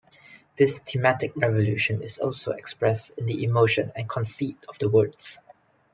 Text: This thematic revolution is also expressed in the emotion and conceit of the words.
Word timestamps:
This 0.55 0.79
thematic 0.79 1.35
revolution 1.35 2.01
is 2.01 2.17
also 2.17 2.53
expressed 2.53 3.11
in 3.19 3.27
the 3.27 3.43
emotion 3.43 3.91
and 3.95 4.09
conceit 4.09 4.57
of 4.67 4.79
the 4.79 4.89
words. 4.89 5.37